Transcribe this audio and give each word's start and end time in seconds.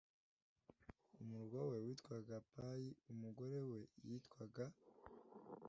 umurwa 1.21 1.59
we 1.69 1.77
witwaga 1.85 2.35
payi 2.53 2.89
umugore 3.11 3.59
we 3.69 3.79
yitwaga 4.07 4.65